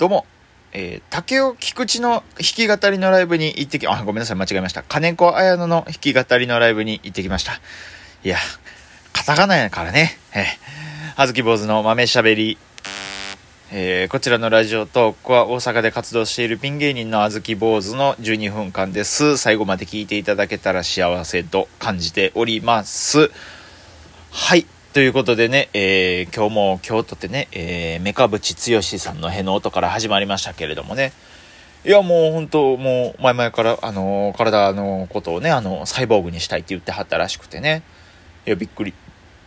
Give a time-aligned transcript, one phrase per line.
[0.00, 0.24] どうも、
[0.72, 4.82] えー、竹尾菊池の弾き語りのライブに行ってき、あ、ごめんなさい、間違えました。
[4.82, 7.60] 金子綾乃の弾き語りのライブに行ってきました。
[8.24, 8.38] いや、
[9.12, 10.16] カタカナやからね。
[10.34, 10.44] えー、
[11.16, 12.56] あずき坊主の豆しゃべり。
[13.72, 19.36] えー、こちらのラジオトークは大阪で活動しているピン芸人のあずき坊主の12分間です。
[19.36, 23.30] 最後まで聞いていただけたら幸せと感じております。
[24.30, 24.64] はい。
[24.92, 31.12] ということでね、えー、今日も京都ってね、えー、メカブチ剛さんのへの音から始まりましたけれどもね、
[31.84, 37.84] いやもう本当もう前々から、あのー、体のことをね、あの、サイボーグにしたいって言ってはったらしくてね、
[38.46, 38.92] いや、びっくり、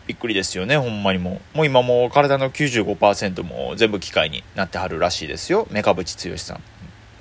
[0.07, 1.57] びっくりですよね、ほんまにもう。
[1.57, 6.61] もう今もう体の95%も全部機械になってはるらしいですよ、メカブチ剛さん。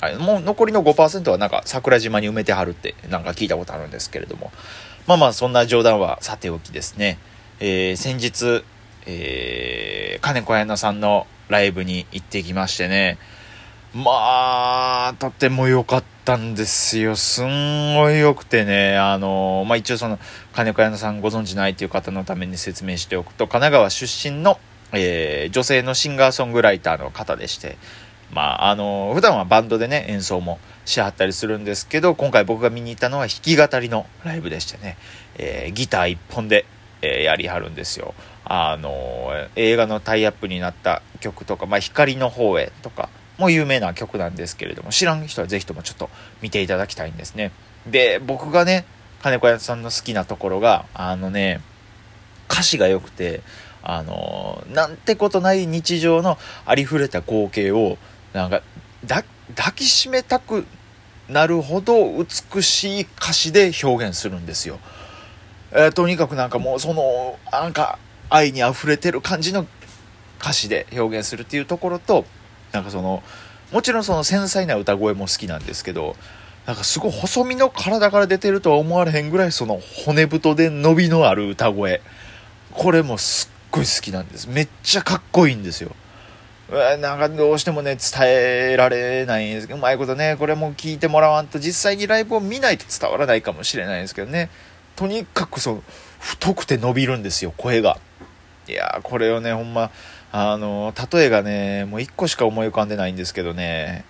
[0.01, 4.53] はい、もう残りの5%はなんか桜島に埋めてはるってなんか聞いたことあるんですけれども、
[5.09, 7.19] まあまあそんな冗談はさておきですね。
[7.65, 8.65] えー、先日、
[9.07, 13.19] えー、金子彩乃さんのライブに行ってきましてね、
[13.95, 14.03] ま
[15.11, 17.15] あ、とても良かったんですよ。
[17.15, 20.19] すんごい良くてね、あの、まあ一応その、
[20.53, 24.59] 金子彩乃さんご存知ないという方のために説明しておくと、神奈川出身の、
[24.91, 27.77] えー、女性のシンガーソングライターの方でして、
[28.33, 34.97] まあ、あの、普段はバンドでね、演奏もしはったりするんですけど、今回僕が見に行ったのは弾き語りのライブでしてね、
[35.39, 36.67] えー、ギター一本で、
[37.03, 38.15] え、やりはるんですよ。
[38.45, 43.09] あの映画のタイアップになった曲とか、まあ、光の方へとか
[43.39, 47.53] も有名な曲なんですけれども、知らん人はぜひともちょっと見ていただきたいんですね。
[47.87, 48.85] で、僕がね、
[49.23, 51.61] 金子屋さんの好きなところが、あのね、
[52.51, 53.41] 歌詞が良くて、
[53.85, 57.99] あのなんてことない日常のありふれた光景を、
[58.33, 58.63] なんか、
[59.09, 59.25] 抱
[59.75, 60.67] きしめたく
[61.29, 62.13] なるほど
[62.55, 64.79] 美しい歌詞で表現するんですよ。
[65.73, 67.99] えー、とにかくなんかもうそのなんか
[68.31, 69.67] 愛に溢れてる感じの
[70.41, 72.25] 歌詞で表現するっていうところと
[72.73, 73.23] なんかその
[73.73, 76.17] もちろんその繊細な歌声も好きなんですけど
[76.67, 82.01] なんかすごい細身の体から出てるとは思われへんぐらいその骨太で伸びのある歌声。
[82.73, 84.49] これもすっごい好きなんです。
[84.49, 85.91] めっちゃかっこいいんですよ。
[87.01, 94.49] なんかどうしてもね伝えられないんですけどうまいことねこれも聞いてもらわんと実際にライブを見ないと伝わらないかもしれないですけどね。
[94.97, 95.83] とにかくその
[96.21, 97.99] 太くて伸びるんですよ声が
[98.69, 99.91] いやこれをねほんま
[100.31, 104.05] あの例えがねもう1個しか思い浮かんでないんですけどね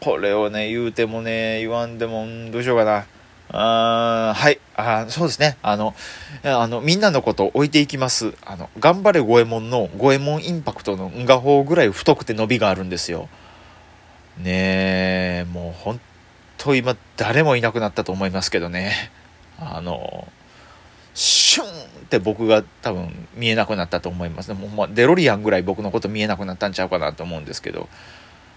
[0.00, 3.06] これをね言うてもね言わんでもんどうしようかな
[3.52, 4.58] あはい。
[4.74, 5.56] あそうですね。
[5.62, 5.94] あの、
[6.42, 8.34] あの、みんなのことを置いていきます。
[8.44, 13.28] あの、頑張れ五右衛門の五右衛門インパクトの画法ぐらい太くて伸びがあるんですよ。
[14.38, 16.00] ねえ、もう本
[16.58, 19.10] 当今誰もいなくなったと思いますけどね。
[19.58, 20.26] あの
[21.14, 21.70] シュンっ
[22.08, 27.88] て僕が多分見えなくなったと思いますねもう、まあ、デロリアンぐらい僕のこと見えなくなったんちゃうかなと思うんですけど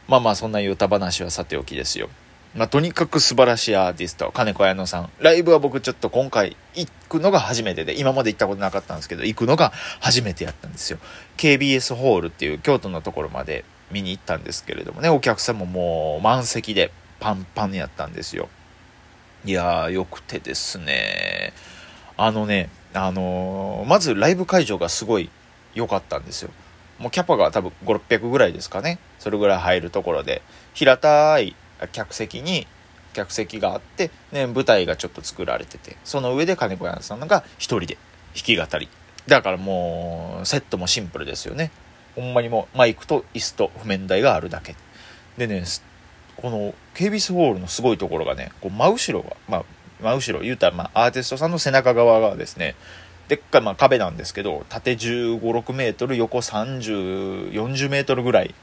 [0.07, 2.09] まあまあそんな歌話はさておきですよ
[2.55, 5.09] まあ、とにかく素晴らしいアーティスト、金子彩乃さん。
[5.19, 10.97] ライブは僕ちょっと今回行くのが初めてで、今まで行ったことなかったんですけど、行くのが初めてやったんですよ。
[11.37, 18.49] KBS ホールっていう京都のところまで見に行ったんですけれどもね、お客さんももう満席でパンパンやったんですよ。
[19.45, 21.53] いやー、よくてですね。
[22.17, 25.29] あのね、あのー、まずライブ会場がすごい
[25.73, 26.51] 良かったんですよ。
[26.97, 28.99] もうキャパが多分5、600ぐらいですかね。
[29.17, 30.41] それぐらい入るところで、
[30.73, 31.55] 平たい
[31.93, 32.67] 客席に、
[33.13, 37.97] 客席があって、ね、舞台がちょっと作られてて、その上で金子屋さんが一人で
[38.35, 38.89] 弾き語り。
[39.27, 41.71] だからもう、セットもシンプルですよね。
[42.15, 44.75] ほんまにもう、マイクと椅子と譜面台があるだけ。
[45.37, 45.63] でね、
[46.41, 49.63] この KBS ホールのすごいところがね、こう真後ろが、まあ、
[50.01, 52.75] 真後ろ、言うたら、まあ、アーティストさんの背中側がですね、
[53.27, 58.55] でっかい、まあ、壁なんですけど、縦15、6メートル、横30、40メートルぐらい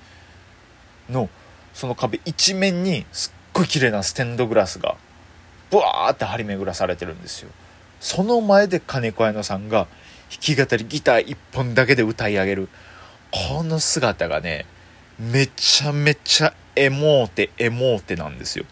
[1.10, 1.28] の、
[1.74, 4.96] その壁一面に、すっごい綺麗なステンドグラスが、
[5.70, 7.50] ブワーって張り巡らされてるんですよ。
[8.00, 9.86] その前で金子彩乃さんが、
[10.30, 12.68] 弾き語りギター一本だけで歌い上げる。
[13.30, 14.66] この姿がね、
[15.18, 18.64] めちゃめちゃエモーテエモーテなんですよ。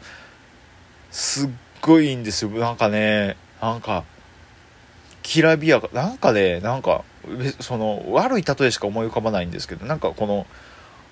[1.11, 1.51] すっ
[1.81, 2.51] ごいいいんですよ。
[2.51, 4.05] なんかねなんか
[5.23, 7.05] きらびやかなんかねなんか
[7.61, 10.47] その悪い例えしか思い浮かばないんですけどなんかこの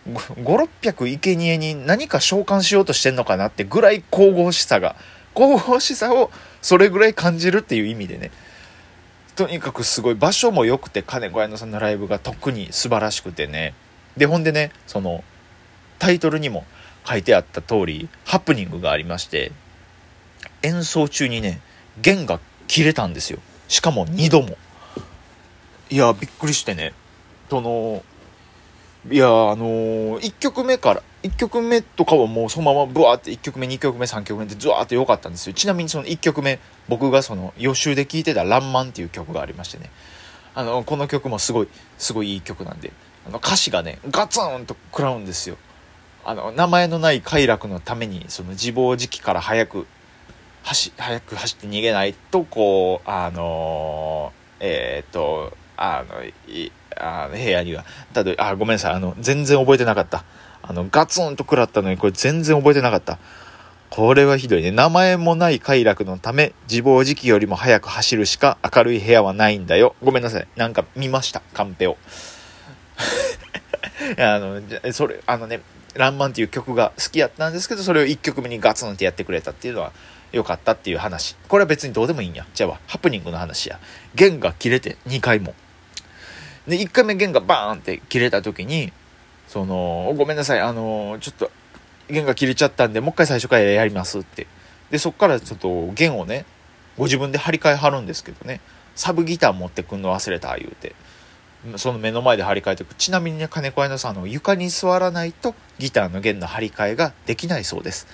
[0.06, 4.96] 5600生贄に何か召喚しようとしてんのかなってぐらい神々しさが
[5.34, 6.30] 神々しさを
[6.60, 8.30] それぐらい感じるっていう意味でね。
[9.34, 13.72] とにかくすごい場所も良くて金子彩乃さんのライブが特に素晴らしくてね。
[14.16, 15.24] でほんでねその
[15.98, 16.64] タイトルにも
[17.06, 19.52] 書いてあった通りハプニングがありまして
[20.62, 21.60] 演奏中にね
[22.00, 23.38] 弦が切れたんですよ。
[23.68, 24.56] しかも2度も。
[25.90, 26.94] いやびっくりしてね。
[27.50, 28.02] その
[29.10, 35.52] いやあのー、1曲目から1曲目とかはもうそのままブワーって1曲目2曲目3曲目ってズワーって良かったんですよ。
[35.52, 39.90] ちなみにその1曲目僕がその予習で聴いてた「らんまん」っていう曲がありましてね。
[40.54, 41.68] あのこの曲もすごい
[41.98, 42.92] すごいいい曲なんで。
[43.26, 45.56] あの歌詞がねガツンと食らうんですよ。
[46.24, 49.86] あの名前のない快楽のためにその自暴自棄から早く
[50.62, 60.24] 走早く走って逃げないとこうあのー、えー、っとあのいあの部屋にはただあごめんなさいあの全然覚えてなかった。
[60.64, 63.18] あのガツンと食らったのにこれ全然覚えてなかった。
[63.90, 64.70] これはひどいね。
[64.70, 69.96] 名前もない快楽のため自暴自棄よりも早く走るしか明るい部屋はないんだよ。
[70.04, 70.46] ごめんなさい。
[70.54, 71.42] なんか見ました？
[71.52, 71.96] カンペを。
[74.18, 74.60] あの
[74.92, 75.60] それあのね
[75.94, 79.92] 「らんまん」っていう曲が好きやったんですけどそれを1曲目にガツンってやってくれたっていうのは
[80.32, 81.36] 良かったっていう話。
[81.48, 82.46] これは別にどうでもいいんや。
[82.54, 83.78] じゃあハプニングの話や。
[84.14, 85.54] 弦が切れて2回も。
[86.66, 88.92] で1回目弦がバーンって切れた時に
[89.48, 91.50] そのごめんなさいあのちょっと
[92.08, 94.46] 弦が切れちゃったんでもう一回最初からやりますって。
[94.90, 96.44] でそっからちょっと弦をね
[96.96, 98.60] ご自分で張り替えはるんですけどね。
[98.94, 100.94] サブギター持ってくんの忘れた言うて。
[101.76, 102.94] その目の前で張り替えてく。
[102.94, 108.06] ちなみにね金子屋のさんの床に座らないとギターの弦の張り替えができないそうです、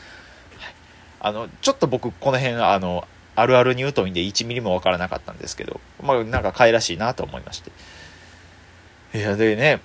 [0.59, 0.75] はい、
[1.21, 7.71] あのちょっと僕この辺あのあるあるに疎いんで1ミリもわからなかったんですけどまあなんか可愛らしいなと思いまして。
[9.15, 9.81] いやでね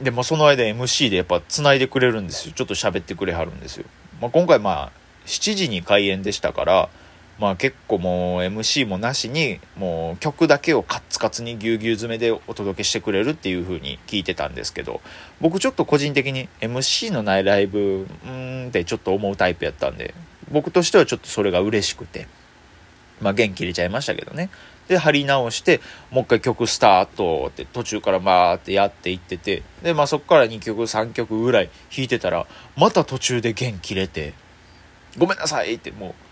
[0.00, 2.54] でもその間 MC でやっぱ繋いでくれるんですよ。
[2.54, 3.84] ちょっと喋ってくれはるんですよ、
[4.20, 4.92] まあ、今回まあ
[5.26, 6.88] 7時に開演でしたから
[7.38, 15.00] まあ結構もう MC もなしにもう曲だけをカッツカツにぎゅうぎゅう詰めでお届けしてくれるっていう風に聞いてたんですけど
[15.40, 20.14] 僕ちょっと個人的に MC のないライブうんってちょっと思うタイプやったんで
[20.50, 22.26] 僕としてはちょっとそれが嬉しくて
[23.20, 24.50] まあ元気入れちゃいましたけどね。
[24.88, 25.80] で貼り直して
[26.10, 32.46] もう一回曲スタートって途中からバーってやっていっててでまあそこから2曲3曲ぐらい弾いてたら
[32.76, 34.34] また途中で弦切れて
[35.18, 36.25] 「ごめんなさい」ってもう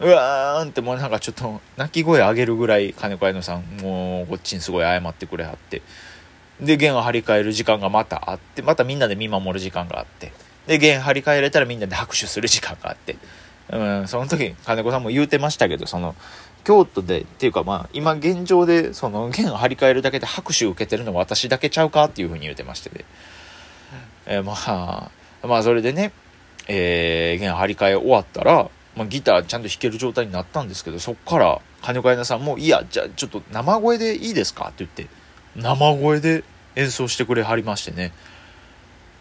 [0.00, 5.82] うわーんってもうなんかちょっと泣き声上げるぐらい金子彩乃さんもうこっちにすごい謝ってくれはって。
[6.60, 10.32] で弦を張り替える時間がまたあってまたみんなで見守る時間があって。
[10.66, 13.16] で弦張り替えられたらみんなで拍手する時間があって。
[13.70, 16.14] うんその時金子さんも言うてましたけどその
[16.64, 23.04] 京都でっていうかまあ今現状でその弦を張り替えるだけで拍手受けてるのは私だけちゃうかっていうふうに言うてましてで、
[24.26, 25.10] えー、まあ
[25.46, 26.12] まあそれでね、
[26.68, 35.06] えー、弦張り替え終わったら、まあ、ギターちゃんと弾ける状態になったんですけどそっから金子屋さんも「いやじゃあちょっと生声でいいですか?」って言って
[35.56, 36.44] 生声で
[36.76, 38.12] 演奏してくれはりましてね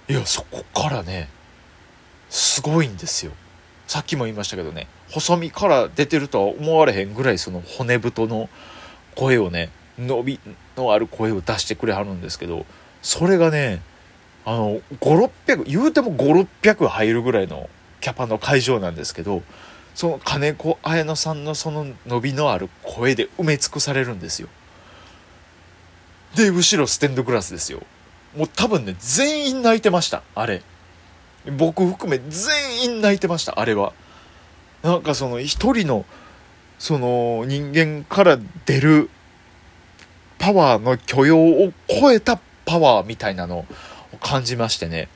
[0.07, 1.29] いやそこからね
[2.29, 3.31] すごいんですよ
[3.87, 8.49] さっきも言いましたけどね細身から出てるとは思われへんぐらいその骨太の
[9.15, 9.69] 声をね
[9.99, 10.39] 伸び
[10.75, 12.65] のある声を出してくれはるんですけど
[13.01, 13.81] それがね
[14.45, 17.69] あの5600言うても5600入るぐらいの
[18.03, 19.43] キャパの会場なんですけど
[19.95, 24.49] その金子綾乃さんのその伸びのある声で埋め尽くされるんですよ。
[26.35, 27.81] で後ろステンドグラスですよ。
[28.35, 30.21] もう多分ね全員泣いてました。
[30.35, 30.63] あれ。
[31.57, 33.57] 僕含め全員泣いてました。
[33.57, 33.93] あれは。
[34.81, 36.05] なんかその一人の
[36.79, 39.09] その人間から出る
[40.39, 43.65] パワーの許容を超えたパワーみたいなのを
[44.19, 45.07] 感じましてね。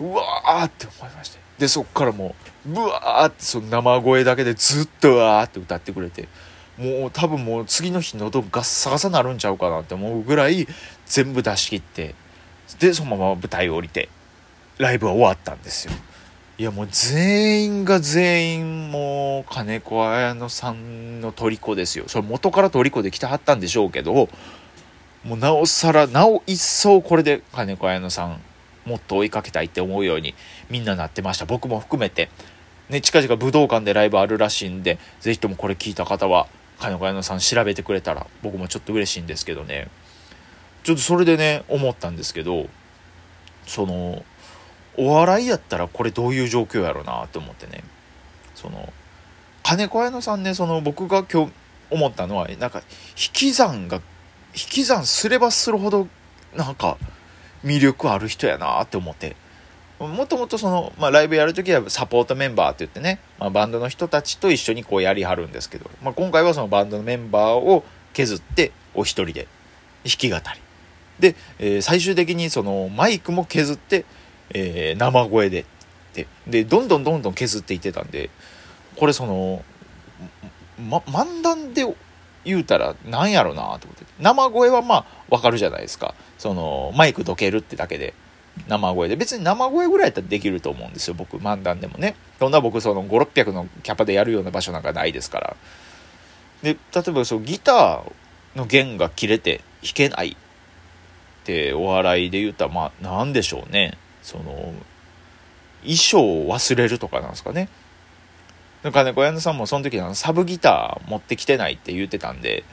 [0.00, 1.47] うわーって思いまして。
[1.58, 2.34] でそっからも
[2.66, 6.28] うブワーってその生声だけでずっとわーって歌ってくれて
[6.76, 10.68] もう多分もう次の日喉ガッサガサなるんちゃうかなって思うぐらい
[11.06, 12.14] 全部出し切って
[12.78, 14.08] でそのまま舞台降りて
[14.78, 15.92] ライブは終わったんですよ。
[16.58, 22.04] いやもう全員が全員もう金子綾乃さんの虜ですよ。
[22.08, 24.28] それ元から虜で来てはったんでしょうけど
[25.24, 28.40] もうなおさらなお一層これで金子綾乃さん
[28.88, 30.34] もっと追いかけたいって思うように
[30.70, 31.44] みんななってました。
[31.44, 32.30] 僕も含めて。
[32.88, 39.88] ね近々武道館でライブあるらしいんで是非ともこれ聞いた方は金子綾乃さん調べてくれたら僕もちょっと嬉しいんですけどね。
[40.84, 42.66] ちょっとそれでね思ったんですけど
[43.66, 44.24] その
[44.96, 47.84] お笑いやったらこれどういう状況やろうなと思ってね。
[48.54, 48.92] その
[49.62, 51.52] 金子綾乃さんねその僕が今日
[51.90, 54.02] 思ったのはなんか引き算が引
[54.70, 56.08] き算すればするほど
[56.56, 56.96] なんか
[57.68, 59.36] 魅力ある人やなって思って。
[59.98, 69.48] もともとその、まあ、ライブやるときはサポートメンバーって言ってね、まあ、バンドの人たちと一緒にこうやりはるんですけど、まあ、今回はそのバンドのメンバーを削ってお一人で
[70.04, 70.42] 弾き語り。
[71.18, 74.04] で、えー、最終的にそのマイクも削って
[74.50, 75.64] えー、生声で
[76.14, 78.30] ででどんどんどんどん削っていってたんで
[78.96, 79.62] これその、
[80.78, 81.84] ま、漫談で
[82.44, 84.04] 言うたらなんやろなと思って。
[84.20, 86.14] 生声はまあわかるじゃないですか。
[86.38, 88.14] そのマイクどけるってだけで。
[88.66, 89.16] 生声で。
[89.16, 91.38] 別に生声ぐらいやったらできると思うんですよ僕。
[91.38, 92.16] 漫談でもね。
[92.38, 95.56] そんな僕その5600のキャパでやるような場所なんかないですから。
[96.62, 103.96] で例えばそうギターの弦が切れて弾けないってお笑いで言ったらまあ何でしょうね。
[104.22, 104.74] その
[105.82, 107.68] 衣装を忘れるとかなんですかね。
[108.82, 112.64] 金子屋根さんもその時のサブギター持ってきてないって言ってたんで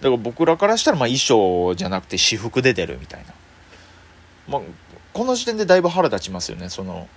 [0.00, 3.34] だから僕らからしたらまあ衣装じゃなくて私服で出るみたいな、
[4.48, 4.60] まあ、
[5.12, 7.08] この時点でだいぶ腹立ちますよねその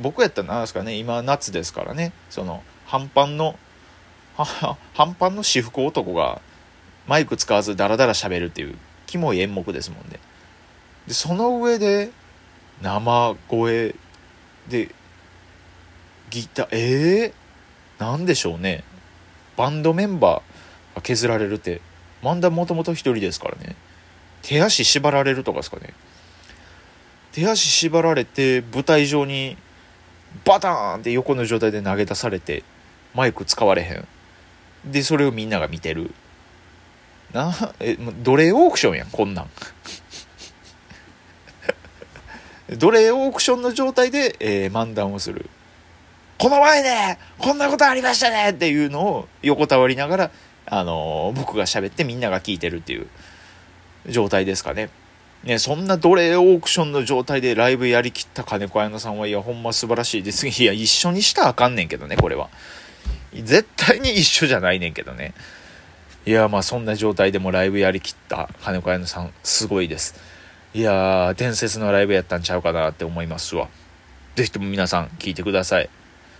[0.00, 3.56] 僕やったら何ですかね今夏ですからねその半パンの
[4.34, 6.40] 半パンの私服男が
[7.06, 8.76] マイク使わずダラダラ喋るっていう
[9.06, 10.18] キモい演目ですもんね。
[11.06, 12.10] でその上で
[12.80, 13.94] 生声
[14.68, 14.94] で
[16.32, 18.84] ギターええー、なんでしょうね。
[19.58, 21.82] バンドメンバーが削られるって。
[22.22, 23.76] 漫談もともと一人ですからね。
[24.40, 25.92] 手足縛られるとかですかね。
[27.32, 29.58] 手足縛られて舞台上に
[30.46, 32.62] バターンって横の状態で投げ出されて
[33.14, 34.08] マイク使われへん。
[34.90, 36.14] でそれをみんなが見てる。
[37.34, 39.50] なえ奴隷オークションやんこんなん。
[42.70, 45.50] 奴隷オークションの状態で、えー、漫談をする。
[46.42, 50.30] この前ねこんなことありましたねっていうのを横たわりながら、
[50.66, 53.06] あのー、僕が喋ってみんなが聞いてるっていう
[54.08, 54.90] 状態ですかね。
[55.44, 60.48] ね、そんな奴隷オークションの状態でライブやりきった金子彩乃さんは、いや、ほんま素晴らしいです。
[60.48, 62.48] いや、一緒にしたらあかんねんけどね、これは。
[63.32, 65.34] 絶対に一緒じゃないねんけどね。
[66.26, 70.16] いや、まあそんな状態でもライブやりきった金子彩乃さん、すごいです。
[70.74, 73.68] いやー、伝説のライブやったんちゃうかなって思いますわ。
[74.34, 75.88] ぜひとも皆さん聞いてください。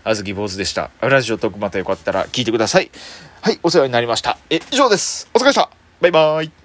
[0.05, 0.91] あずき坊主でした。
[1.01, 2.91] ラジオトークまたよかったら聞いてください。
[3.41, 4.39] はい、お世話になりました。
[4.51, 5.29] え、以上です。
[5.35, 5.71] お疲れ様でした。
[6.01, 6.62] バイバーイ。